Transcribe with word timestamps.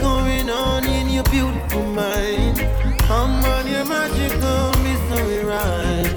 going 0.00 0.50
on 0.50 0.84
in 0.84 1.08
your 1.08 1.24
beautiful 1.24 1.82
mind? 1.82 2.60
I'm 3.08 3.44
on 3.44 3.66
your 3.66 3.84
magical 3.84 4.70
mystery 4.82 5.44
ride, 5.44 6.10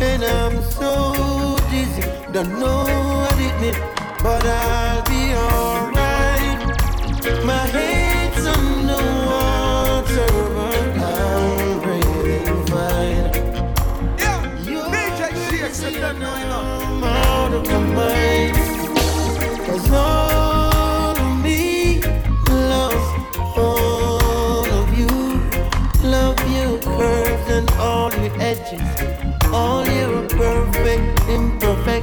and 0.00 0.22
I'm 0.24 0.62
so 0.62 1.56
dizzy, 1.70 2.02
don't 2.32 2.58
know 2.58 2.84
what 3.20 3.38
it 3.38 3.60
means, 3.60 3.76
but 4.22 4.44
I. 4.44 4.81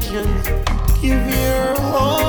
Give 0.09 1.13
your 1.29 1.79
all. 1.81 2.28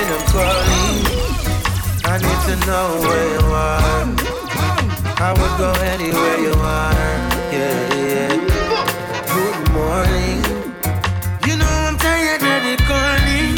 when 0.00 0.12
I'm 0.12 0.26
calling. 0.32 0.98
I 2.04 2.16
need 2.24 2.40
to 2.48 2.54
know 2.66 2.86
where 3.04 3.26
you 3.34 3.44
are. 3.52 4.06
I 5.20 5.30
would 5.38 5.54
go 5.60 5.70
anywhere 5.92 6.38
you 6.46 6.54
are. 6.56 7.16
Yeah, 7.52 7.94
yeah. 8.00 8.32
Good 9.34 9.58
morning. 9.76 10.40
You 11.46 11.54
know 11.60 11.74
I'm 11.88 11.96
tired 11.98 12.42
of 12.52 12.60
the 12.66 12.76
calling. 12.88 13.54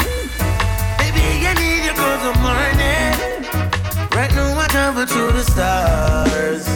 Baby, 0.99 1.23
I 1.47 1.53
need 1.61 1.81
you 1.87 1.93
cause 2.01 2.21
the 2.27 2.33
morning. 2.45 3.13
Right 4.17 4.31
now 4.35 4.59
I 4.59 4.67
travel 4.67 5.05
to 5.05 5.21
the 5.37 5.43
stars. 5.51 6.67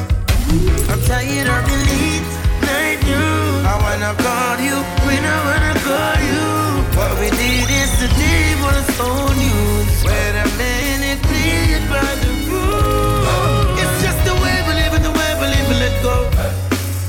I'm 0.92 1.02
tired 1.12 1.48
of 1.56 1.64
the 1.70 1.78
late 1.92 2.28
night 2.64 3.00
news. 3.04 3.66
I 3.72 3.76
wanna 3.84 4.12
call 4.24 4.58
you 4.68 4.78
when 5.06 5.22
I 5.26 5.38
wanna 5.48 5.74
call 5.88 6.18
you. 6.32 6.57
What 6.98 7.14
we 7.20 7.30
did 7.30 7.70
is 7.70 7.92
the 8.02 8.10
table 8.10 8.74
is 8.82 9.00
on 9.00 9.40
you. 9.40 9.86
When 10.04 10.34
a 10.36 10.48
man 10.58 11.00
is 11.06 11.20
played 11.30 11.84
by 11.94 12.10
the 12.24 12.32
rules. 12.50 13.80
It's 13.82 14.02
just 14.02 14.20
the 14.26 14.34
way 14.34 14.58
we 14.68 14.74
live 14.82 14.94
and 14.98 15.06
the 15.06 15.12
way 15.12 15.32
we 15.40 15.46
live 15.46 15.70
and 15.74 15.80
let 15.80 15.96
go. 16.02 16.16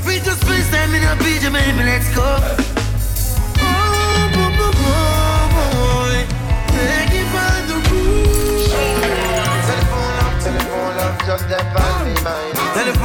We 0.05 0.19
just 0.19 0.41
please 0.41 0.67
stand 0.67 0.93
in 0.93 1.01
a 1.01 1.13
and 1.13 1.53
maybe 1.53 1.83
let's 1.89 2.09
go. 2.15 2.78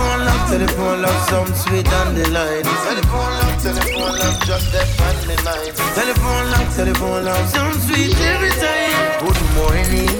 telephone 0.04 0.26
love, 0.26 0.48
telephone 0.50 1.02
love, 1.02 1.28
some 1.28 1.54
sweet 1.54 1.84
dandelion. 1.86 2.64
Telephone 2.64 3.32
love, 3.40 3.62
telephone 3.62 4.18
love, 4.18 4.38
just 4.44 4.72
that 4.72 4.88
on 5.06 5.16
me 5.28 5.36
mind. 5.44 5.74
Telephone 5.94 6.50
love, 6.52 6.74
telephone 6.76 7.24
love, 7.24 7.48
some 7.48 7.72
sweet 7.80 8.16
every 8.20 8.50
time. 8.50 9.20
Good 9.24 9.40
morning, 9.56 10.10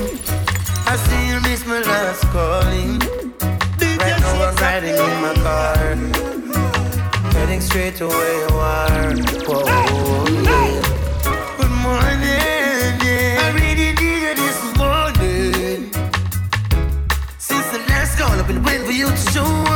I 0.86 0.96
see 1.04 1.22
you 1.28 1.40
miss 1.42 1.66
my 1.66 1.81
last 1.81 2.22
calling. 2.32 2.98
Right 4.00 4.19
now 4.20 4.48
I'm 4.48 4.56
riding 4.56 4.96
in 4.96 5.14
my 5.25 5.34
car, 5.44 5.96
heading 7.32 7.60
straight 7.60 7.96
to 7.96 8.08
where 8.08 8.34
you 8.42 8.56
are. 8.56 9.14
Whoa, 9.46 9.64
yeah. 10.48 10.80
Good 11.58 11.75
morning, 11.84 12.96
yeah. 13.04 13.44
I 13.44 13.50
really 13.54 13.92
need 13.92 14.00
you 14.00 14.34
this 14.42 14.58
morning. 14.78 15.92
Since 17.38 17.66
the 17.72 17.78
last 17.88 18.19
call, 18.19 18.30
I've 18.30 18.46
been 18.46 18.62
waiting 18.62 18.87
for 18.87 18.92
you 18.92 19.08
to 19.10 19.16
show 19.32 19.44
up. 19.44 19.74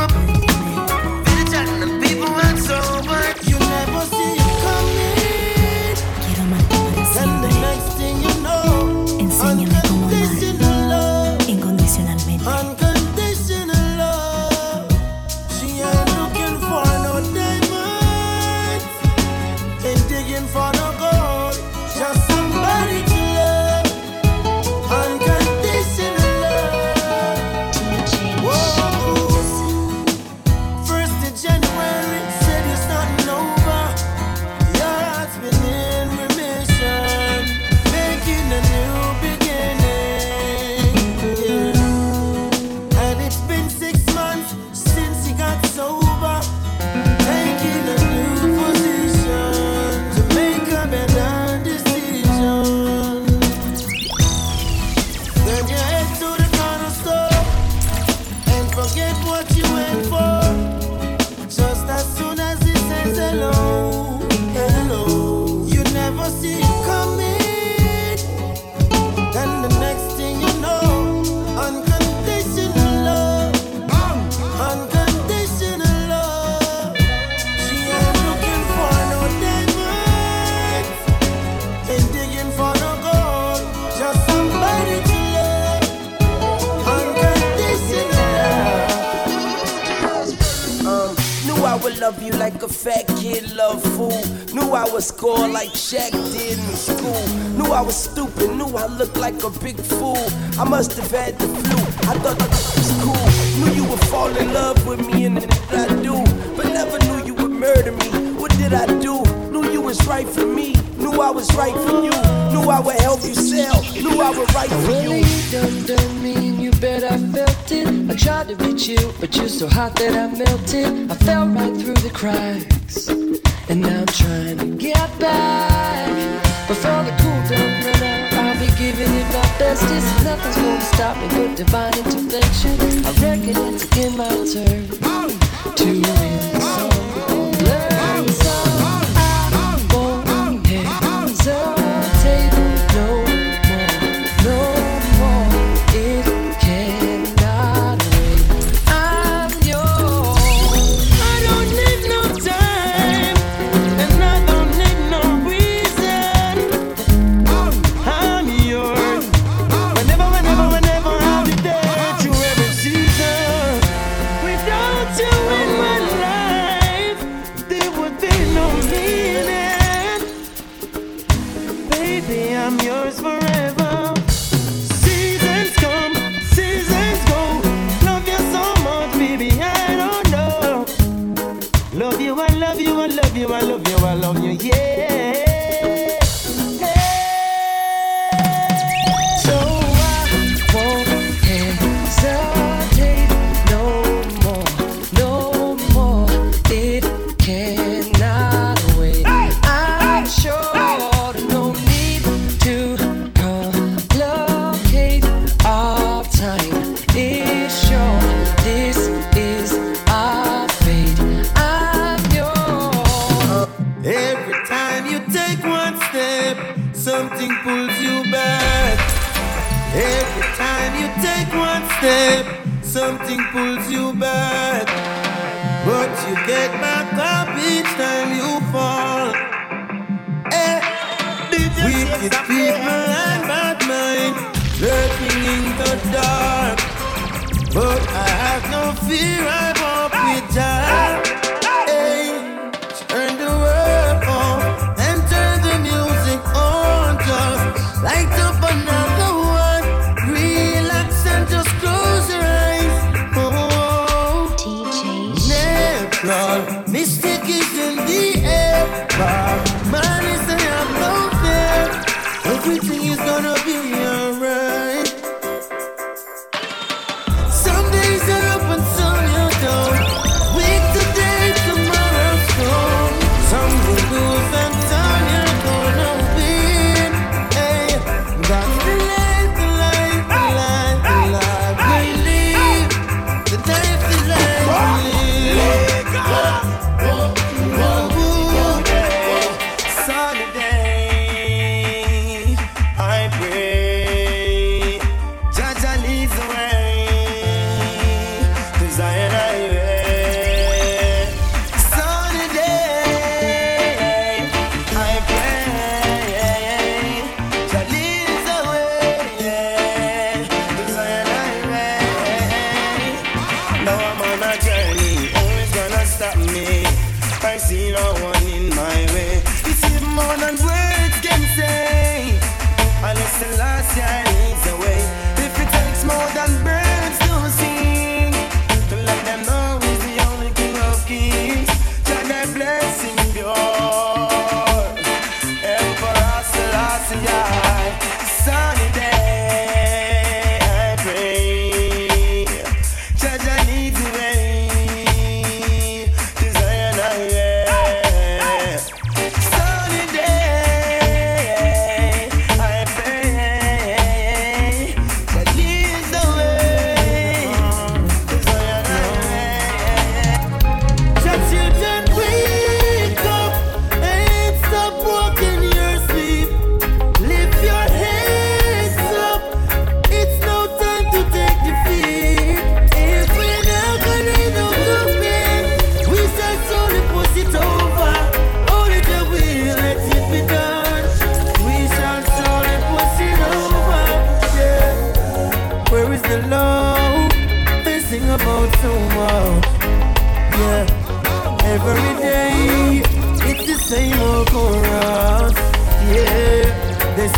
hacer 119.89 120.18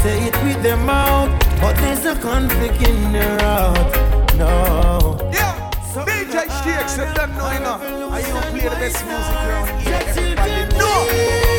say 0.02 0.28
it 0.28 0.44
with 0.44 0.62
their 0.64 0.78
mouth, 0.78 1.30
but 1.62 1.76
there's 1.78 2.06
a 2.06 2.16
conflict 2.16 2.82
in 2.88 3.12
their 3.14 3.38
heart. 3.40 3.94
No. 4.36 5.18
Yeah. 5.32 5.70
So 5.94 6.04
DJ 6.06 6.50
Sticks, 6.50 6.98
let 6.98 7.16
them 7.16 7.32
know 7.38 7.50
enough. 7.50 7.82
I 7.84 8.12
Are 8.14 8.22
you 8.22 8.60
play 8.60 8.70
the 8.70 8.76
best 8.82 9.06
music 9.06 9.38
around 9.46 9.68
here? 9.82 10.02
Everybody 10.08 10.78
No. 10.78 11.51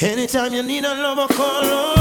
Anytime 0.00 0.54
you 0.54 0.62
need 0.62 0.84
a 0.84 0.94
lover, 0.94 1.32
call 1.32 1.64
on. 1.64 1.99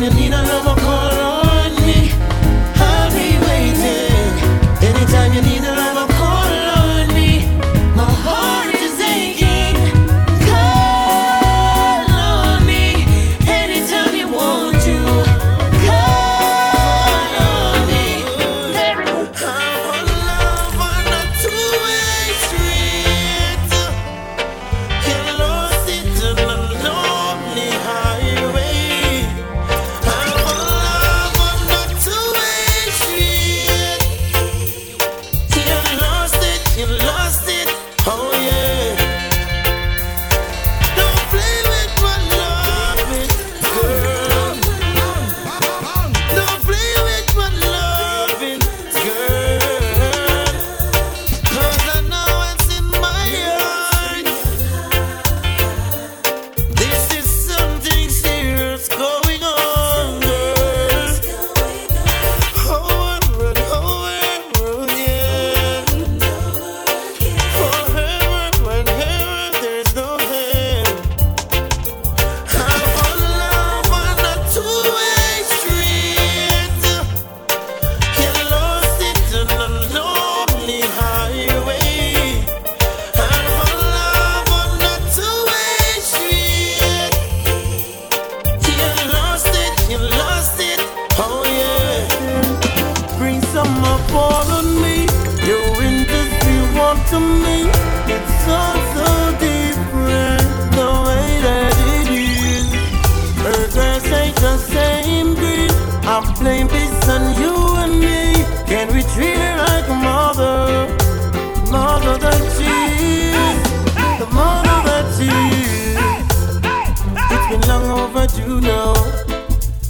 you 0.00 0.08
need 0.14 0.32
a 0.32 0.59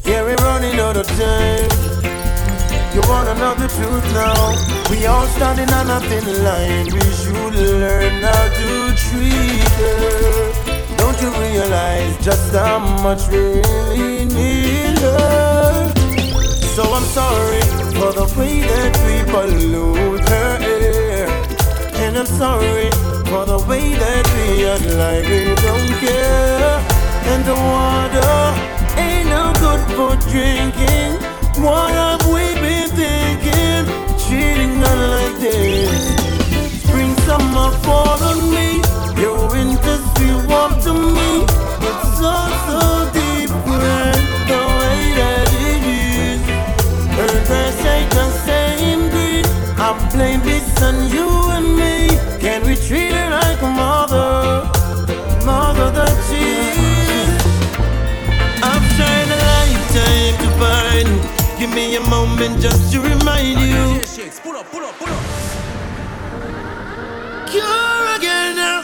Yeah, 0.04 0.22
we're 0.22 0.36
running 0.36 0.78
out 0.80 0.96
of 0.96 1.06
time. 1.06 1.70
You 2.94 3.00
wanna 3.08 3.34
know 3.34 3.54
the 3.54 3.68
truth 3.68 4.06
now? 4.12 4.54
We 4.90 5.06
all 5.06 5.26
standing 5.26 5.70
on 5.70 5.88
a 5.90 6.00
thin 6.00 6.26
line. 6.42 6.86
We 6.92 7.00
should 7.20 7.54
learn 7.54 8.22
how 8.22 8.44
to 8.58 8.94
treat 9.06 9.70
her. 9.82 10.96
Don't 10.96 11.18
you 11.22 11.30
realize 11.38 12.16
just 12.24 12.52
how 12.52 12.78
much 13.02 13.28
we 13.28 13.38
really 13.38 14.24
need 14.26 14.98
her? 14.98 15.92
So 16.74 16.82
I'm 16.82 17.04
sorry 17.04 17.62
for 17.98 18.12
the 18.12 18.26
way 18.36 18.60
that 18.60 18.92
we 19.06 19.16
pollute 19.30 20.28
her 20.28 20.58
air, 20.60 21.28
and 22.02 22.16
I'm 22.16 22.26
sorry 22.26 22.90
for 23.30 23.44
the 23.46 23.58
way 23.68 23.94
that 23.94 24.24
we 24.34 24.66
act 24.66 24.86
like 25.02 25.24
we 25.28 25.54
don't 25.66 25.92
care. 26.00 26.78
And 27.30 27.44
the 27.44 27.54
water 27.54 28.69
Ain't 28.96 29.28
no 29.28 29.52
good 29.60 29.82
for 29.96 30.16
drinking. 30.30 31.12
What 31.62 31.90
have 31.90 32.24
we 32.26 32.44
been 32.62 32.88
thinking? 32.90 33.84
Cheating 34.18 34.82
on 34.82 34.98
like 35.14 35.36
this. 35.38 36.82
Spring, 36.82 37.14
summer, 37.26 37.70
fall 37.84 38.22
on 38.30 38.38
me. 38.54 38.80
Your 39.20 39.48
winter's 39.50 40.04
be 40.18 40.28
warm 40.48 40.72
to 40.86 40.92
me. 40.94 41.30
It's 41.88 42.04
so, 42.18 42.34
so 42.68 42.80
different 43.12 44.20
the 44.50 44.62
way 44.78 45.00
that 45.20 45.48
it 45.68 45.82
is. 46.00 46.40
Earth 47.18 47.50
and 47.50 47.74
shade 47.82 48.10
the 48.18 48.26
same 48.46 49.02
breed. 49.10 49.46
I 49.78 49.92
blame 50.12 50.40
this 50.40 50.82
on 50.82 51.08
you 51.10 51.28
and 51.56 51.76
me. 51.76 52.08
Can 52.40 52.66
we 52.66 52.74
treat 52.76 53.12
it 53.12 53.30
like 53.30 53.60
a 53.62 53.70
mother? 53.70 54.39
Give 61.60 61.74
me 61.74 61.94
a 61.96 62.00
moment 62.08 62.58
just 62.58 62.90
to 62.90 63.02
remind 63.02 63.60
you. 63.60 64.00
Pull 64.42 64.56
up, 64.56 64.64
pull 64.70 64.82
up, 64.82 64.94
pull 64.98 65.08
up. 65.08 65.22
Cure 67.50 68.16
again 68.16 68.56
now. 68.56 68.82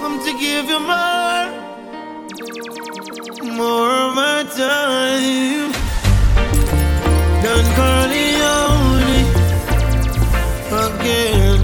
I'm 0.00 0.18
to 0.24 0.32
give 0.40 0.70
you 0.70 0.80
more. 0.80 1.52
More 3.52 3.90
of 3.90 4.14
my 4.14 4.44
time. 4.56 5.72
Don 7.44 7.64
Corleon 7.76 9.26
again. 10.72 11.60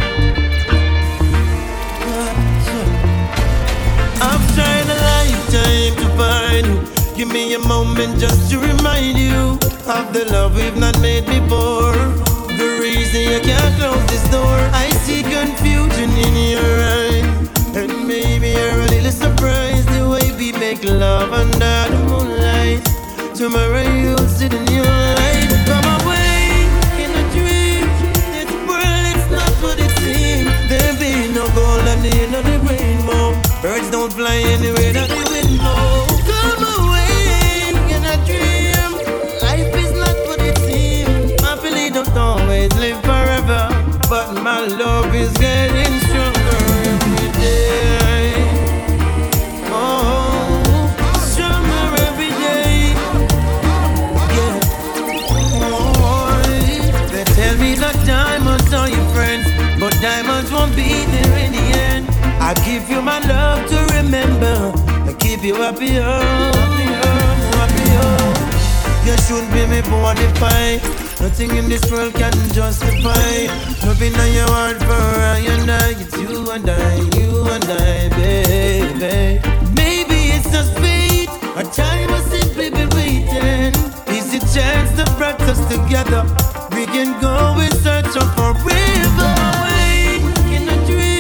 I've 4.21 4.45
tried 4.55 4.89
a 4.93 4.97
lifetime 5.09 5.95
to 6.03 6.09
find 6.19 6.67
you. 6.67 6.77
Give 7.17 7.31
me 7.33 7.55
a 7.55 7.59
moment 7.61 8.19
just 8.19 8.51
to 8.51 8.59
remind 8.59 9.17
you 9.17 9.72
of 9.89 10.13
the 10.13 10.25
love 10.31 10.55
we've 10.55 10.77
not 10.77 10.99
made 11.01 11.27
before. 11.27 11.93
The 12.61 12.79
reason 12.81 13.23
you 13.23 13.41
can't 13.41 13.75
close 13.79 14.05
this 14.07 14.23
door. 14.31 14.59
I 14.73 14.91
see 15.05 15.23
confusion 15.23 16.11
in 16.11 16.35
your 16.55 16.75
eyes. 16.99 17.77
And 17.77 18.07
maybe 18.07 18.51
you're 18.51 18.81
a 18.81 18.89
little 18.95 19.11
surprised 19.11 19.89
the 19.89 20.09
way 20.09 20.31
we 20.39 20.53
make 20.53 20.85
love 20.85 21.33
under 21.33 21.79
the 21.91 22.01
moonlight. 22.11 22.85
Tomorrow 23.35 23.83
you'll 24.03 24.29
sit 24.29 24.53
in 24.53 24.67
your 24.69 24.85
light. 24.85 25.51
Come 25.67 25.89
away 26.03 26.63
in 27.03 27.11
a 27.11 27.25
dream. 27.35 27.85
This 28.35 28.51
world 28.69 29.05
it's 29.13 29.29
not 29.31 29.53
what 29.63 29.79
it 29.81 29.93
seems. 30.05 30.53
There 30.71 30.95
be 31.01 31.33
no 31.35 31.47
gold 31.55 31.87
at 31.93 32.01
the 32.03 32.13
end 32.23 32.35
of 32.35 32.45
the 32.45 32.59
rainbow. 32.71 33.35
Birds 33.63 33.91
don't 33.91 34.13
fly 34.13 34.37
anywhere 34.37 34.93
my 44.63 44.77
love 44.77 45.13
is 45.13 45.33
getting 45.39 45.93
stronger 46.07 46.63
every 46.93 47.31
day. 47.43 48.33
Oh, 49.75 50.87
stronger 51.33 51.87
every 52.07 52.31
day. 52.47 52.95
Yeah. 54.37 54.61
Oh, 55.67 56.43
they 57.11 57.25
tell 57.25 57.57
me 57.59 57.75
that 57.75 57.97
diamonds 58.07 58.73
are 58.73 58.89
your 58.89 59.07
friends, 59.15 59.47
but 59.81 59.93
diamonds 60.01 60.53
won't 60.53 60.77
be 60.77 61.07
there 61.11 61.39
in 61.45 61.51
the 61.59 61.67
end. 61.91 62.07
I 62.41 62.55
give 62.65 62.89
you 62.89 63.03
my 63.03 63.19
love 63.27 63.69
to 63.69 63.79
remember 63.97 64.73
and 65.09 65.19
keep 65.19 65.43
you 65.43 65.57
happy, 65.57 65.99
oh, 65.99 66.23
happy, 67.59 67.87
oh. 68.07 68.31
You 69.07 69.17
should 69.27 69.47
be 69.51 69.67
me 69.67 69.81
body 69.91 70.29
pie. 70.39 71.02
Nothing 71.23 71.57
in 71.57 71.69
this 71.69 71.89
world 71.89 72.13
can 72.15 72.33
justify. 72.53 73.47
Loving 73.87 74.13
on 74.19 74.33
your 74.33 74.49
heart 74.49 74.77
for 74.79 75.05
I 75.35 75.39
and 75.55 75.71
I 75.71 75.91
It's 75.91 76.17
you 76.19 76.51
and 76.51 76.69
I, 76.69 76.97
you 77.17 77.47
and 77.47 77.65
I, 77.65 78.09
baby. 78.09 79.41
Maybe 79.73 80.19
it's 80.35 80.51
just 80.51 80.77
fate. 80.81 81.29
A 81.55 81.63
time 81.63 82.09
has 82.09 82.27
simply 82.27 82.71
been 82.71 82.91
waiting. 82.91 83.71
Is 84.11 84.35
a 84.35 84.41
chance 84.53 84.91
to 84.99 85.05
practice 85.15 85.61
together? 85.71 86.27
We 86.75 86.87
can 86.87 87.15
go 87.21 87.57
in 87.61 87.71
search 87.71 88.17
of 88.17 88.29
forever 88.35 89.31
away 89.55 90.19
In 90.51 90.69
a 90.69 90.87
dream 90.87 91.13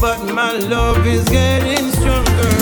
But 0.00 0.32
my 0.32 0.52
love 0.56 1.06
is 1.06 1.28
getting 1.28 1.90
stronger 1.92 2.59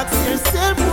ask 0.00 0.28
yourself. 0.30 0.87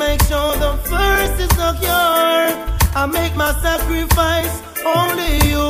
make 0.00 0.22
sure 0.22 0.56
the 0.56 0.72
first 0.88 1.36
is 1.44 1.52
secure. 1.60 2.42
I 3.00 3.04
make 3.18 3.36
my 3.36 3.52
sacrifice, 3.60 4.54
only 4.96 5.32
you, 5.50 5.64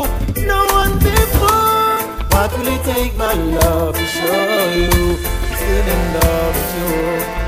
no 0.46 0.60
one 0.80 0.94
before. 1.02 1.98
What 2.34 2.48
will 2.54 2.70
it 2.76 2.82
take, 2.84 3.14
my 3.16 3.34
love, 3.34 3.96
to 3.98 4.06
show 4.18 4.46
you 4.78 5.18
still 5.58 5.86
in 5.94 6.02
love 6.18 6.54
with 6.58 6.72
you? 6.78 6.94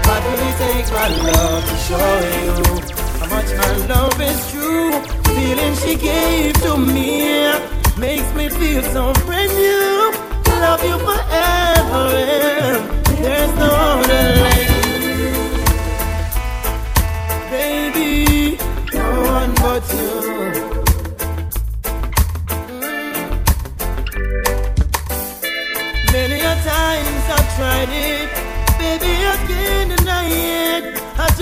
What 0.08 0.20
will 0.26 0.42
it 0.48 0.56
take, 0.64 0.88
my 0.98 1.08
love, 1.30 1.62
to 1.70 1.76
show 1.86 2.12
you 2.42 2.54
how 3.20 3.28
much 3.36 3.50
my 3.62 3.72
love 3.92 4.20
is 4.20 4.40
true? 4.50 4.90
The 5.22 5.30
feeling 5.38 5.74
she 5.82 5.94
gave 6.10 6.54
to 6.66 6.76
me 6.76 7.46
makes 7.96 8.30
me 8.34 8.48
feel 8.48 8.82
so 8.94 9.12
brand 9.24 9.52
new. 9.54 10.12
Love 10.66 10.82
you 10.90 10.98
forever, 11.06 12.04
there's 13.22 13.54
no 13.54 13.70
other. 13.70 14.41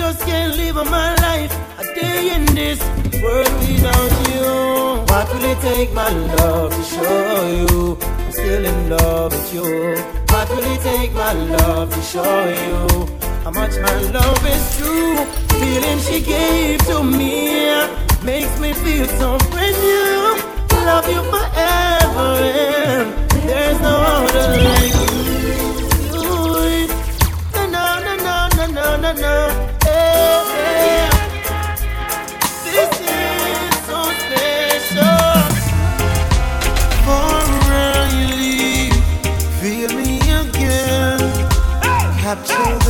just 0.01 0.25
can't 0.25 0.57
live 0.57 0.75
my 0.75 1.13
life 1.27 1.53
a 1.77 1.83
day 1.93 2.33
in 2.35 2.43
this 2.59 2.79
world 3.21 3.53
without 3.61 4.11
you. 4.31 4.47
What 5.11 5.25
will 5.31 5.45
it 5.51 5.59
take, 5.61 5.93
my 5.93 6.09
love, 6.09 6.71
to 6.75 6.83
show 6.93 7.47
you 7.57 7.97
I'm 8.01 8.31
still 8.31 8.65
in 8.65 8.89
love 8.89 9.31
with 9.31 9.53
you? 9.53 9.67
What 10.31 10.49
will 10.49 10.67
it 10.73 10.81
take, 10.81 11.13
my 11.13 11.33
love, 11.33 11.93
to 11.93 12.01
show 12.01 12.37
you 12.61 12.77
how 13.43 13.51
much 13.51 13.73
my 13.87 13.97
love 14.17 14.43
is 14.55 14.63
true? 14.77 15.15
The 15.49 15.55
feeling 15.61 15.99
she 16.07 16.17
gave 16.33 16.79
to 16.89 17.03
me 17.03 17.29
makes 18.23 18.53
me 18.59 18.73
feel 18.73 19.07
so 19.19 19.37
brand 19.51 19.77
new. 19.85 20.17
Love 20.89 21.07
you 21.13 21.21
forever, 21.33 22.29
and 22.89 23.07
there's 23.47 23.79
no 23.81 23.95
other 24.15 24.47
like 24.67 24.95
you. 25.03 25.21
No, 27.75 27.85
no, 28.05 28.13
no, 28.27 28.35
no, 28.57 28.65
no, 28.77 28.87
no, 29.03 29.11
no. 29.25 29.80
Hey. 42.47 42.80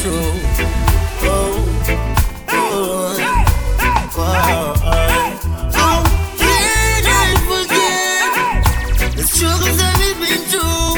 Through. 0.00 0.32
Oh, 1.22 1.60
oh, 2.48 3.16
oh, 4.16 4.74
How 5.74 5.96
can 6.38 7.02
I 7.06 7.28
forget 7.50 9.14
the 9.16 9.22
struggles 9.22 9.76
that 9.76 9.94
we've 10.00 10.20
been 10.24 10.42
through? 10.50 10.94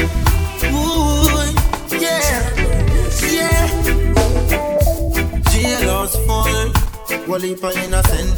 Ooh, 0.71 1.51
yeah, 1.99 2.31
yeah. 3.35 3.65
Jailhouse 5.51 6.15
full, 6.25 6.67
one 7.27 7.41
heap 7.41 7.63
of 7.63 7.75
innocent 7.77 8.32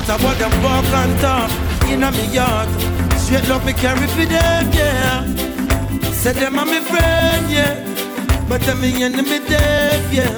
matter 0.00 0.24
what 0.24 0.38
them 0.38 0.62
walk 0.62 0.84
and 0.84 1.20
talk 1.20 1.50
in 1.90 2.02
a 2.02 2.10
me 2.12 2.26
yard, 2.32 2.68
straight 3.18 3.46
love 3.48 3.64
me 3.66 3.72
carry 3.72 4.06
for 4.06 4.24
them, 4.24 4.70
yeah. 4.72 5.24
Say 6.12 6.32
them 6.32 6.58
are 6.58 6.64
my 6.64 6.80
friend, 6.80 7.50
yeah. 7.50 7.74
But 8.48 8.62
them 8.62 8.80
me 8.80 9.02
enemy 9.02 9.40
dead, 9.40 10.00
yeah. 10.12 10.32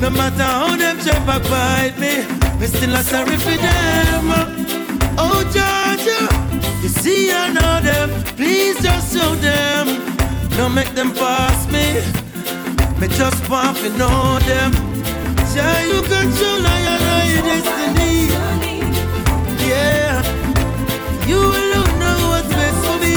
No 0.00 0.10
matter 0.10 0.42
how 0.42 0.76
them 0.76 0.98
try 0.98 1.38
fight 1.50 1.98
me, 1.98 2.22
me 2.60 2.66
still 2.66 2.94
a 2.94 3.02
sorry 3.02 3.36
for 3.36 3.56
them. 3.66 4.26
Oh 5.18 5.42
Georgia, 5.54 6.20
you 6.82 6.88
see 6.88 7.32
I 7.32 7.52
know 7.52 7.80
them. 7.80 8.10
Please 8.36 8.80
just 8.80 9.16
show 9.16 9.34
them. 9.36 9.86
Don't 10.56 10.74
make 10.74 10.94
them 10.94 11.12
pass 11.12 11.66
me. 11.66 11.86
Me 13.00 13.08
just 13.08 13.48
want 13.48 13.76
to 13.78 13.88
know 13.98 14.38
them. 14.50 14.72
Say 15.46 15.88
you 15.88 16.00
control 16.02 16.60
your 16.86 16.98
destiny. 17.42 18.73
Yeah, 19.66 20.22
you 21.26 21.38
alone 21.38 21.94
know 21.98 22.18
what's 22.30 22.48
best 22.48 22.78
for 22.86 22.98
me. 23.00 23.14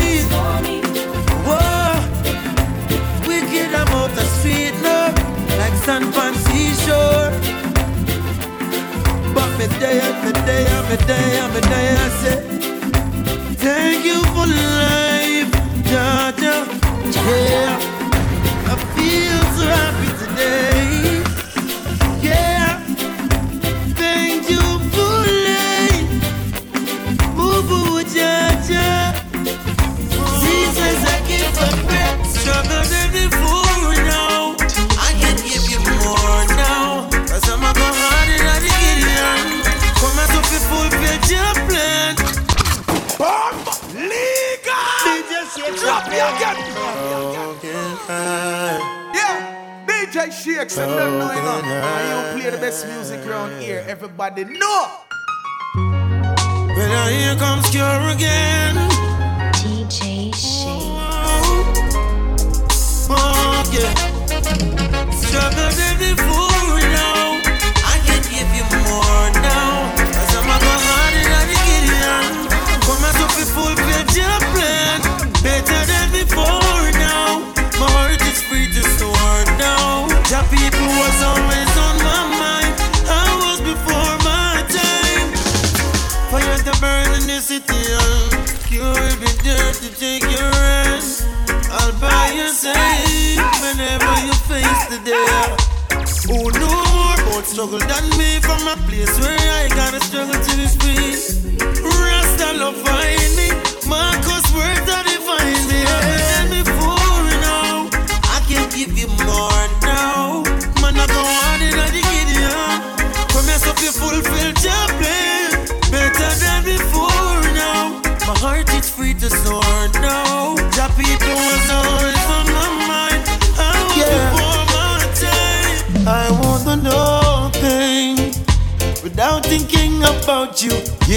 Out 3.89 4.11
the 4.15 4.25
street 4.37 4.73
now, 4.81 5.13
like 5.59 5.75
San 5.85 6.03
Francisco. 6.11 6.99
But 9.33 9.49
I 11.97 12.09
say, 12.21 12.39
thank 13.63 14.05
you 14.05 14.19
for 14.33 14.47
life. 14.47 15.51
Yeah, 15.91 17.77
I 18.71 18.75
feel 18.95 19.41
so 19.55 19.63
happy 19.77 20.09
today. 20.21 21.16
I 34.99 35.13
can 35.19 35.35
give 35.43 35.65
you 35.69 35.79
more 36.03 36.45
now. 36.55 37.09
Cause 37.27 37.47
I'm 37.49 37.63
a 37.63 37.71
go 37.73 37.83
hard 37.83 38.29
in 38.31 38.43
the 38.47 38.57
Gideon. 38.63 39.63
Come 39.99 40.17
and 40.19 40.29
to 40.31 40.41
fulfill 40.67 41.19
your 41.27 41.53
plan. 41.67 42.15
Bomb 43.19 43.57
legal. 43.93 45.77
Drop 45.81 46.03
me 46.09 46.17
again. 46.17 46.57
Yeah. 49.13 49.35
DJ 49.87 50.31
Shakes 50.31 50.77
and 50.77 50.91
them 50.91 51.19
know 51.19 51.31
you 51.31 51.41
know. 51.41 51.61
And 51.63 52.35
you 52.35 52.41
play 52.41 52.49
the 52.51 52.57
best 52.57 52.87
music 52.87 53.25
around 53.27 53.59
here. 53.61 53.83
Everybody 53.87 54.45
know. 54.45 54.87
When 55.75 56.91
I 56.91 57.11
hear 57.11 57.35
comes 57.35 57.69
Cure 57.69 58.09
again. 58.15 58.75
DJ 59.53 60.33
Shake. 60.33 60.56
Yeah. 63.69 63.93
Stronger 65.11 65.69
than 65.75 65.95
before 65.99 66.79
now. 66.95 67.35
I 67.83 67.99
can 68.07 68.21
give 68.31 68.49
you 68.55 68.65
more 68.87 69.27
now. 69.43 69.91
Cause 70.15 70.33
I'm 70.39 70.47
a 70.47 70.57
go 70.57 70.73
hard 70.87 71.13
in 71.19 71.27
the 71.27 71.57
Gideon. 71.67 72.47
Come 72.87 73.03
and 73.03 73.15
to 73.19 73.27
fulfill 73.51 74.07
your 74.15 74.39
plan. 74.55 75.01
Better 75.43 75.81
than 75.85 76.07
before 76.15 76.87
now. 76.95 77.43
My 77.79 77.87
heart 77.91 78.21
is 78.23 78.39
free 78.47 78.71
to 78.71 78.83
soar 78.95 79.37
now. 79.59 80.07
Your 80.31 80.45
people 80.47 80.87
was 81.03 81.17
always 81.27 81.71
on 81.75 81.95
my 82.07 82.23
mind. 82.39 82.73
I 83.03 83.27
was 83.43 83.59
before 83.61 84.15
my 84.23 84.63
time. 84.71 85.29
Fire 86.31 86.57
to 86.63 86.73
burn 86.79 87.11
in 87.19 87.27
the 87.27 87.39
city. 87.43 87.75
You 88.73 88.81
will 88.81 89.17
be 89.19 89.31
there 89.43 89.73
to 89.73 89.87
take 89.99 90.23
your 90.23 90.51
rest. 90.51 91.27
I'll 91.69 91.91
by 91.99 92.31
your 92.35 92.49
side 92.49 93.37
whenever 93.61 94.13
you 94.25 94.33
face 94.47 94.83
the 94.87 94.99
day. 95.03 95.67
Who 96.27 96.51
know 96.59 96.83
more 96.95 97.15
about 97.15 97.45
struggle 97.45 97.79
than 97.79 98.05
me 98.17 98.39
from 98.41 98.67
a 98.67 98.75
place 98.87 99.19
where 99.19 99.37
I 99.37 99.67
gotta 99.69 99.99
struggle 100.01 100.39
to 100.39 100.53
be 100.57 100.67
free? 100.79 101.15
Rasta 101.83 102.57
love 102.57 102.75
find 102.77 103.35
me, 103.35 103.49
Marcus 103.87 104.45
words 104.55 104.83
that 104.87 105.03
define 105.05 105.67
me. 105.67 106.36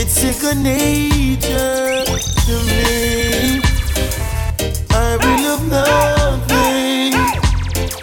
It's 0.03 0.13
second 0.13 0.63
nature 0.63 2.05
to 2.47 2.55
me. 2.71 3.61
I 4.89 5.17
will 5.21 5.41
love 5.45 5.65
nothing 5.69 7.13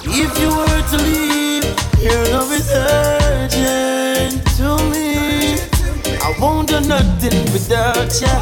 if 0.05 0.31
you 0.39 0.49
were 0.55 0.83
to 0.91 0.97
leave. 1.09 1.65
Your 1.99 2.23
love 2.33 2.51
is 2.51 2.69
urgent 2.71 4.45
to 4.57 4.77
me. 4.91 5.57
I 6.21 6.35
won't 6.39 6.67
do 6.67 6.81
nothing 6.81 7.51
without 7.51 8.13
ya. 8.21 8.35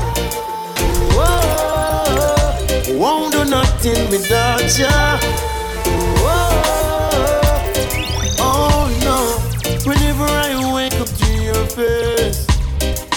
Whoa, 1.15 2.99
won't 2.99 3.31
do 3.31 3.45
nothing 3.45 4.09
without 4.09 4.77
ya. 4.77 5.54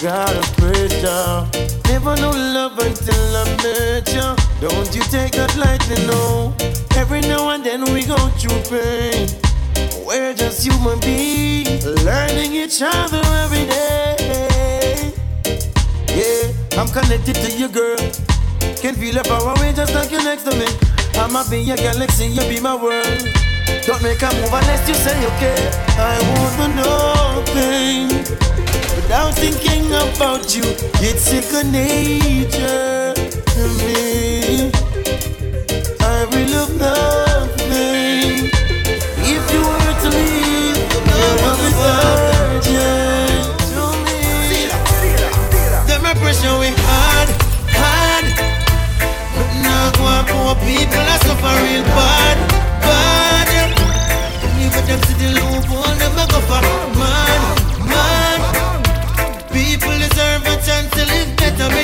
Gotta 0.01 0.41
praise 0.61 1.03
ya. 1.03 1.47
Never 1.89 2.15
know 2.17 2.31
love 2.31 2.79
until 2.79 3.37
I 3.37 3.45
met 3.63 4.13
ya. 4.15 4.37
Don't 4.61 4.95
you 4.95 5.03
take 5.03 5.33
that 5.33 5.57
lightly, 5.57 6.07
no. 6.07 6.55
Every 6.97 7.21
now 7.21 7.51
and 7.51 7.65
then 7.65 7.83
we 7.93 8.05
go 8.05 8.17
through 8.39 8.63
pain. 8.71 9.29
We're 10.07 10.35
just 10.35 10.65
human 10.65 11.01
beings, 11.01 11.85
learning 12.05 12.55
each 12.55 12.81
other 12.83 13.23
every 13.43 13.67
day. 13.67 15.13
Yeah, 16.15 16.81
I'm 16.81 16.89
connected 16.89 17.37
to 17.37 17.51
you, 17.51 17.69
girl. 17.69 17.99
Can 18.81 18.95
feel 18.95 19.15
your 19.15 19.25
power 19.25 19.55
when 19.59 19.75
just 19.75 19.95
like 19.95 20.11
you 20.11 20.23
next 20.23 20.45
to 20.45 20.55
me. 20.55 20.67
I'ma 21.15 21.49
be 21.51 21.59
your 21.59 21.77
galaxy, 21.77 22.27
you 22.27 22.43
be 22.43 22.61
my 22.61 22.75
world. 22.75 23.23
Don't 23.87 24.03
make 24.03 24.23
a 24.23 24.31
move 24.35 24.53
unless 24.53 24.89
you 24.89 24.95
say 24.95 25.19
okay. 25.35 25.71
I 25.99 26.19
wanna 26.31 26.75
know 26.77 27.45
pain 27.53 28.48
without 29.09 29.35
thinking 29.35 29.87
about 29.87 30.55
you. 30.55 30.65
It's 31.01 31.23
second 31.23 31.73
nature 31.73 33.15
to 33.17 33.63
me. 33.81 34.71
I 35.99 36.29
will 36.29 36.49
look 36.53 36.71
nothing 36.77 38.53
if 39.25 39.45
you 39.53 39.63
were 39.65 39.97
to 40.05 40.09
leave. 40.13 40.77
I 41.09 41.31
will 41.41 41.57
be 41.57 41.71
virgin 41.81 43.49
to 43.73 43.85
me. 44.05 44.21
Them 45.89 46.05
a 46.05 46.13
pressure 46.21 46.57
we 46.61 46.69
hard, 46.85 47.29
hard. 47.81 48.27
But 49.33 49.49
now 49.65 49.89
go 49.97 50.05
poor 50.29 50.55
people 50.61 51.09
are 51.15 51.21
suffering 51.25 51.85
bad, 51.97 52.37
bad. 52.85 53.49
Even 54.61 54.85
them 54.85 55.01
see 55.09 55.17
the 55.17 55.29
loophole, 55.33 55.97
them 55.97 56.13
a 56.13 56.27
go 56.31 56.41
for 56.45 56.88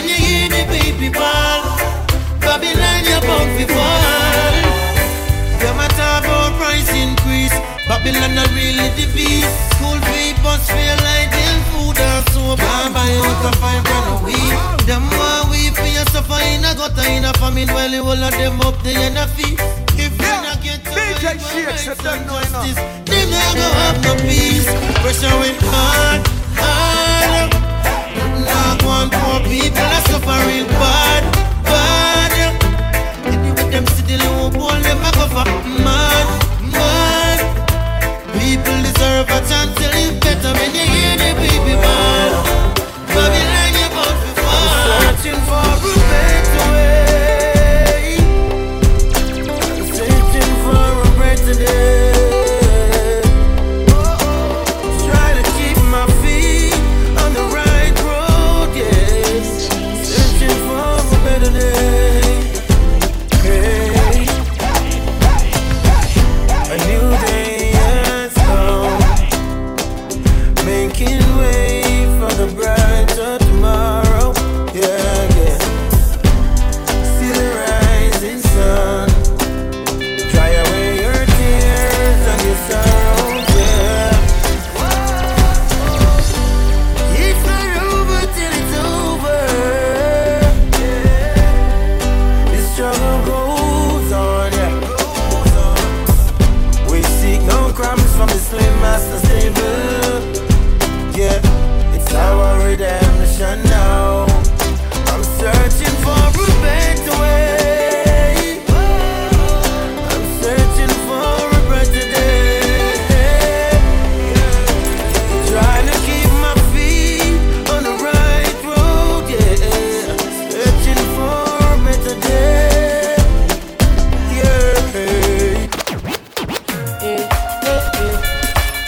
when 0.04 0.12
you 0.12 0.20
hear 0.20 0.48
the 0.48 0.62
baby 0.68 1.08
ball. 1.08 1.64
Babylon, 2.40 3.00
you're 3.08 3.24
bound 3.24 3.48
to 3.56 3.64
fall. 3.72 4.56
Them 5.60 5.80
a 5.80 5.88
talk 5.96 6.24
about 6.24 6.52
price 6.60 6.92
increase. 6.92 7.54
Babylon 7.88 8.34
not 8.36 8.48
really 8.52 8.88
the 9.00 9.08
beast. 9.16 9.48
School 9.76 9.96
fee, 10.12 10.36
bus 10.44 10.68
fare, 10.68 10.96
lighting, 11.00 11.60
food 11.72 11.96
and 11.96 12.24
soap. 12.36 12.60
Can't 12.60 12.92
buy 12.92 13.08
out 13.24 13.48
a 13.48 13.50
five 13.56 13.82
grand 13.84 14.08
a 14.12 14.16
week. 14.24 14.54
Them 14.84 15.08
want 15.16 15.48
we 15.50 15.72
for 15.72 15.88
your 15.88 16.04
suffer 16.12 16.40
in 16.52 16.64
a 16.64 16.74
gutter 16.76 17.08
in 17.08 17.24
a 17.24 17.32
famine 17.40 17.68
while 17.68 17.90
you 17.90 18.04
all 18.04 18.24
of 18.28 18.32
them 18.32 18.60
up 18.60 18.76
there 18.82 19.08
in 19.08 19.16
a 19.16 19.26
feast. 19.28 19.60
If 19.96 20.12
you 20.20 20.36
not 20.44 20.60
get 20.60 20.84
to 20.84 20.90
DJ 20.92 21.40
Shakes, 21.40 21.86
you 21.86 21.94
don't 22.04 22.26
know 22.28 22.38
enough. 22.44 22.76
Them 23.08 23.30
not 23.32 23.54
go 23.56 23.68
have 23.80 23.98
no 24.04 24.12
peace. 24.20 24.68
Pressure 25.00 25.36
with 25.40 25.60
hard, 25.64 26.20
hard. 26.60 27.53
Now 28.84 28.90
go 28.90 28.96
on 29.00 29.10
poor 29.10 29.40
people 29.48 29.80
are 29.80 30.04
suffering 30.12 30.66
bad, 30.76 31.24
bad. 31.64 32.32
Anyway, 33.24 33.70
them 33.70 33.86
see 33.86 34.02
the 34.04 34.16
loophole, 34.20 34.80
them 34.84 35.00
a 35.00 35.10
go 35.16 35.26
for 35.32 35.48
mad, 35.80 36.26
mad. 36.68 37.40
People 38.36 38.76
deserve 38.84 39.28
a 39.28 39.40
chance 39.48 39.74
to 39.80 39.86
live 39.88 40.20
better 40.20 40.52
when 40.52 40.74
you 40.76 40.84
hear 40.84 41.16
the 41.16 41.30
baby 41.40 41.74
ball. 41.80 42.32
Babylon, 43.08 43.72
you're 43.72 43.88
about 43.88 44.16
to 44.20 44.30
fall. 44.44 45.00
Searching 45.00 45.40
for 45.48 45.73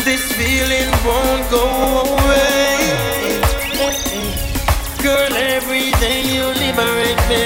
This 0.07 0.23
feeling 0.39 0.89
won't 1.05 1.51
go 1.51 1.67
away. 2.15 3.43
Girl, 5.03 5.33
every 5.35 5.91
day 5.99 6.23
you 6.23 6.47
liberate 6.63 7.23
me. 7.27 7.45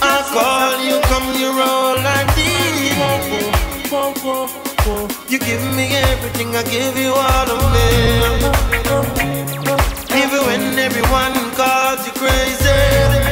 I 0.00 0.16
call 0.32 0.80
you, 0.88 0.96
come 1.10 1.28
you 1.36 1.52
roll 1.52 1.96
like 2.00 2.32
this. 2.34 2.96
You 5.28 5.38
give 5.38 5.62
me 5.76 5.94
everything, 5.94 6.56
I 6.56 6.62
give 6.62 6.96
you 6.96 7.12
all 7.12 7.50
of 7.50 7.60
me. 7.74 7.88
Even 10.16 10.40
when 10.46 10.78
everyone 10.78 11.34
calls 11.52 12.06
you 12.06 12.12
crazy. 12.12 13.25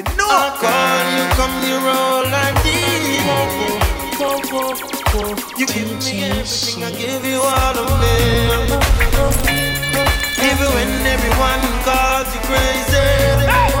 Everybody 0.00 0.24
I 0.24 0.48
call 0.60 1.04
you, 1.12 1.24
come 1.36 1.56
you 1.68 1.76
roll 1.84 2.24
like 2.32 2.56
this. 2.62 2.80
You 5.58 5.66
give 5.66 5.90
me 5.90 6.24
everything, 6.24 6.84
I 6.84 6.90
give 6.92 7.24
you 7.24 7.40
all 7.40 7.76
of 7.76 7.90
me. 8.00 8.16
Even 10.40 10.68
when 10.74 11.06
everyone 11.06 11.60
calls 11.84 12.32
you 12.34 12.40
crazy. 12.48 12.96
You 13.74 13.79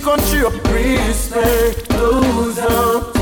the 0.00 0.06
country 0.06 0.40
up. 0.44 0.52
Respect 0.72 1.90
out 1.92 3.14
to 3.14 3.20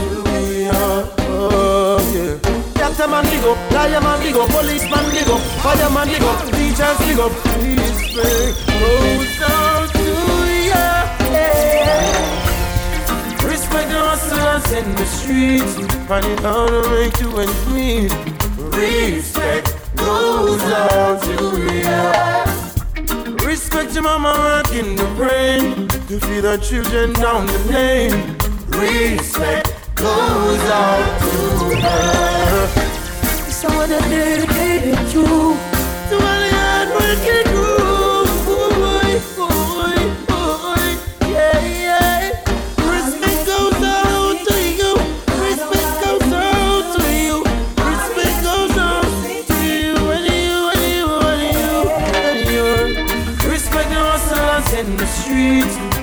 her. 0.71 1.15
Oh, 1.21 1.99
yeah. 2.15 2.39
Doctor 2.75 3.09
man 3.09 3.25
big 3.25 3.45
up, 3.45 3.59
liar 3.73 4.01
man 4.01 4.21
big 4.23 4.37
up, 4.37 4.49
policeman 4.49 5.11
big 5.11 5.29
up, 5.29 5.41
fireman 5.63 6.09
big 6.09 6.23
up, 6.23 6.43
teachers 6.53 6.99
big 6.99 7.19
up. 7.19 7.33
Respect 7.59 8.57
goes 8.67 9.41
out 9.43 9.89
to 9.93 10.05
ya. 10.71 10.87
Yeah. 11.33 11.89
Respect 13.47 13.89
the 13.91 13.99
hustlers 13.99 14.73
in 14.73 14.95
the 14.95 15.05
streets, 15.07 15.75
finding 16.07 16.45
out 16.45 16.71
a 16.71 16.81
way 16.91 17.11
to 17.11 17.27
ends 17.41 17.67
meet. 17.69 18.13
Respect 18.75 19.69
goes 19.97 20.63
out 20.63 21.23
to 21.23 21.35
real. 21.57 22.48
Respect 23.59 23.93
your 23.93 24.05
mama 24.05 24.33
working 24.39 24.95
the 24.95 25.05
brain. 25.17 25.89
to 26.07 26.21
feed 26.21 26.43
the 26.43 26.57
children 26.59 27.13
down 27.15 27.45
the 27.45 27.59
lane. 27.73 28.37
Respect 28.69 29.75
goes 29.97 30.61
out 30.71 31.19
to 31.21 31.77
her. 31.83 32.67
Someone 33.51 33.89
that 33.91 34.09
dedicated 34.09 35.13
you 35.13 35.25
to 35.25 36.15
all 36.15 36.41
the 36.45 36.51
hard 36.55 36.89
working 37.01 37.48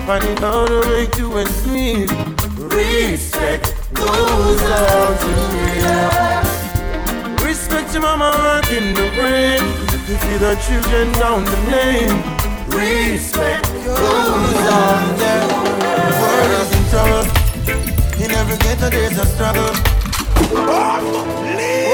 streets. 0.06 0.22
Finding 0.22 0.44
out 0.44 0.70
a 0.70 0.80
way 0.88 1.06
to 1.18 1.38
ends 1.38 1.66
meet. 1.68 2.10
Respect 2.58 3.74
goes 3.94 4.62
out 4.62 5.20
to 5.22 5.30
you. 5.58 7.46
Respect 7.46 7.94
your 7.94 8.02
mama 8.04 8.32
rocking 8.44 8.94
the 8.94 9.10
brain. 9.16 9.62
You 10.08 10.18
feel 10.18 10.40
the 10.40 10.56
children 10.68 11.12
down 11.14 11.44
the 11.44 11.58
lane. 11.72 12.24
Respect 12.68 13.66
goes 13.86 14.68
out 14.70 15.18
there. 15.18 15.48
The 15.98 16.16
world 16.22 16.52
is 16.62 16.72
in 16.78 16.84
trouble. 16.90 17.26
In 18.24 18.32
every 18.32 18.58
ghetto 18.58 18.90
there's 18.90 19.18
a 19.18 19.26
struggle. 19.26 19.74
World 20.52 21.28
is 21.48 21.90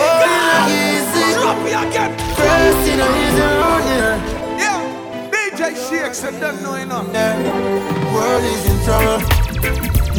easy. 0.70 1.34
Drop 1.34 1.58
me 1.64 1.72
again. 1.72 2.12
First 2.36 2.88
in 2.88 3.00
a 3.00 3.08
easy 3.24 3.42
road 3.42 3.84
here. 3.84 4.41
DJ 5.72 5.90
Shakes 5.90 6.24
and 6.24 6.36
them 6.42 6.62
know 6.64 6.76
enough. 6.76 7.08
World 8.14 8.44
is 8.44 8.66
in 8.68 8.78
trouble. 8.84 9.24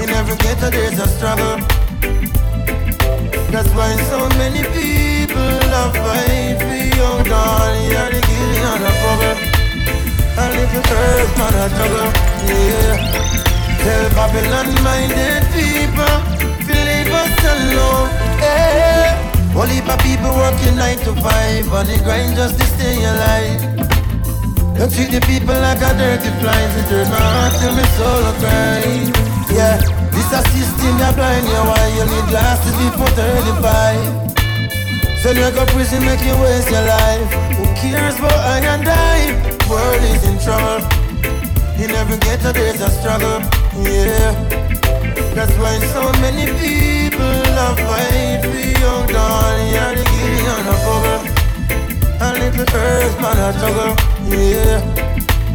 In 0.00 0.08
every 0.08 0.36
ghetto 0.36 0.70
there's 0.70 0.98
a 0.98 1.06
struggle. 1.08 1.58
That's 3.52 3.68
why 3.76 3.92
so 4.08 4.28
many 4.40 4.64
people 4.72 5.60
are 5.76 5.92
fight 5.92 6.56
for 6.56 6.96
young 6.96 7.24
darling 7.24 7.92
and 7.92 8.14
the 8.14 8.20
guilty 8.28 8.60
and 8.64 8.80
the 8.80 8.92
bubble. 9.02 9.38
A 10.40 10.44
little 10.56 10.84
earth 10.88 11.36
man 11.36 11.54
a 11.60 11.68
juggle, 11.76 12.12
yeah. 12.48 12.96
Tell 13.84 14.08
Babylon 14.16 14.68
minded 14.82 15.44
people 15.52 16.16
to 16.64 16.74
leave 16.88 17.12
us 17.12 17.44
alone. 17.52 18.08
Whole 19.52 19.66
heap 19.66 19.86
of 19.86 20.00
people 20.00 20.32
working 20.32 20.76
nine 20.76 20.96
to 21.04 21.12
five 21.20 21.70
on 21.74 21.84
the 21.86 22.00
grind 22.04 22.36
just 22.36 22.58
to 22.58 22.64
stay 22.64 23.04
alive. 23.04 23.81
Don't 24.76 24.90
treat 24.90 25.10
the 25.12 25.20
people 25.28 25.54
like 25.54 25.84
a 25.84 25.92
dirty 25.94 26.30
flies. 26.40 26.72
It 26.80 26.88
hurt 26.88 27.08
my 27.12 27.20
heart 27.20 27.52
till 27.60 27.72
my 27.76 27.86
soul 27.96 28.24
cry. 28.40 28.82
Yeah, 29.52 29.76
this 30.10 30.32
a 30.32 30.40
system 30.48 30.96
that 30.96 31.12
blind 31.14 31.44
you 31.44 31.62
why 31.68 31.84
you 31.92 32.04
need 32.08 32.26
glasses 32.32 32.74
before 32.80 33.12
35. 33.12 34.32
Send 35.20 35.38
you 35.38 35.50
go 35.52 35.64
prison, 35.70 36.02
make 36.04 36.24
you 36.24 36.34
waste 36.40 36.70
your 36.72 36.82
life. 36.82 37.30
Who 37.54 37.64
cares 37.78 38.16
about 38.18 38.32
I 38.32 38.58
and 38.64 38.88
I? 38.88 39.36
World 39.68 40.02
is 40.08 40.24
in 40.24 40.40
trouble. 40.40 40.82
In 41.78 41.90
every 41.92 42.18
ghetto 42.18 42.52
there's 42.52 42.80
a 42.80 42.90
struggle. 42.90 43.44
Yeah, 43.76 44.32
that's 45.36 45.54
why 45.60 45.78
so 45.92 46.02
many 46.24 46.48
people 46.58 47.44
are 47.60 47.76
fight 47.76 48.40
for 48.40 48.80
young 48.80 49.06
darling 49.12 50.01
little 52.56 52.76
earth 52.76 53.20
man 53.20 53.38
a 53.38 53.52
juggle, 53.60 53.94
yeah. 54.28 54.80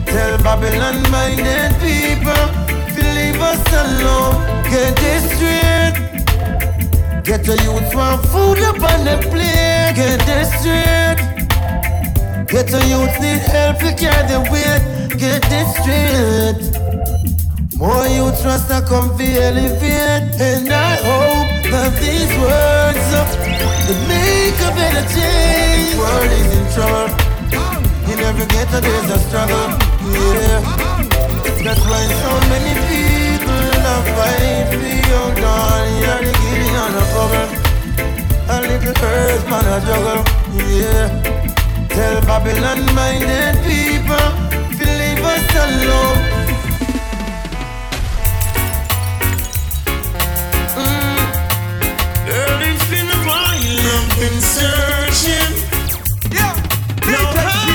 Tell 0.05 0.37
Babylon 0.39 0.97
minded 1.11 1.73
people 1.83 2.45
to 2.95 3.01
leave 3.17 3.41
us 3.41 3.63
alone. 3.83 4.35
Get 4.71 4.95
this 5.03 5.23
straight. 5.35 5.95
Get 7.23 7.43
the 7.43 7.55
youth 7.65 7.91
from 7.91 8.21
food 8.31 8.59
up 8.69 8.81
on 8.91 8.99
the 9.05 9.17
plate. 9.29 9.93
Get 9.95 10.19
this 10.25 10.49
straight. 10.59 11.19
Get 12.47 12.67
the 12.67 12.81
youth 12.87 13.15
need 13.21 13.43
help 13.51 13.79
to 13.79 13.93
carry 13.93 14.27
the 14.31 14.39
weight. 14.51 14.83
Get 15.19 15.41
this 15.51 15.69
straight. 15.77 16.61
More 17.77 18.07
youth 18.07 18.41
trust 18.41 18.69
to 18.69 18.81
come 18.87 19.17
to 19.17 19.25
elevate. 19.25 20.39
And 20.39 20.69
I 20.69 20.95
hope 21.07 21.46
of 21.73 21.93
these 21.99 22.31
words 22.39 23.07
uh, 23.11 23.21
up 23.21 23.29
make 24.07 24.57
a 24.63 24.71
better 24.71 25.03
change. 25.11 25.91
The 25.91 25.99
world 25.99 26.31
is 26.31 26.49
in 26.57 26.65
trouble. 26.73 27.09
In 28.11 28.19
every 28.23 28.47
ghetto 28.47 28.79
there's 28.79 29.09
a 29.11 29.19
struggle. 29.27 29.69
Yeah. 30.39 30.61
That's 31.63 31.83
why 31.89 32.03
so 32.23 32.31
many 32.51 32.73
people 32.87 33.67
are 33.91 34.03
fighting 34.15 34.63
for 34.71 34.91
your 35.11 35.29
God. 35.35 35.83
You're 35.99 36.21
the 36.27 36.33
giving 36.39 36.75
on 36.83 36.93
a 36.95 37.05
problem. 37.11 37.49
A 38.49 38.61
little 38.61 38.93
curse, 38.93 39.43
man, 39.51 39.67
a 39.67 39.77
juggle. 39.87 40.23
Yeah. 40.71 41.07
Tell 41.89 42.21
Babylon 42.21 42.79
minded 42.95 43.55
people 43.67 44.27
to 44.77 44.85
leave 44.99 45.23
us 45.33 45.47
alone. 45.65 46.36
been 54.19 54.41
searching. 54.41 55.53
Yeah. 56.31 56.55
No 57.05 57.66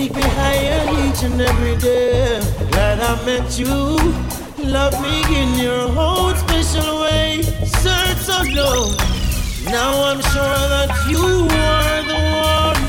take 0.00 0.14
me 0.14 0.22
higher 0.22 0.82
each 1.04 1.22
and 1.24 1.38
every 1.40 1.76
day. 1.76 2.40
Glad 2.70 3.00
I 3.00 3.12
met 3.26 3.58
you. 3.58 3.76
Love 4.76 4.96
me 5.04 5.16
in 5.40 5.50
your 5.58 5.84
own 6.08 6.34
special 6.44 7.02
way. 7.02 7.42
Search 7.82 8.24
of 8.36 8.44
love. 8.60 8.96
Now 9.76 9.90
I'm 10.08 10.20
sure 10.32 10.60
that 10.74 10.90
you 11.10 11.24
are 11.72 12.00
the 12.10 12.20
one. 12.56 12.80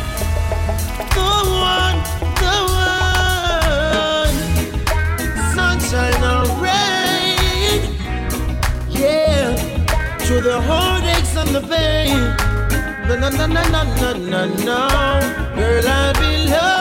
The 1.18 1.32
one, 1.76 1.98
the 2.44 2.58
one. 2.96 4.38
Sunshine 5.56 6.22
or 6.34 6.44
rain. 6.64 7.80
Yeah. 9.02 9.46
Through 10.24 10.44
the 10.50 10.60
heartaches 10.62 11.36
and 11.42 11.52
the 11.58 11.64
pain. 11.74 12.20
No, 13.08 13.16
no, 13.18 13.30
no, 13.30 13.46
no, 13.48 13.64
no, 14.02 14.10
no, 14.34 14.42
no. 14.70 14.82
Girl, 15.58 15.88
I 15.88 16.14
be 16.20 16.50
loved. 16.50 16.81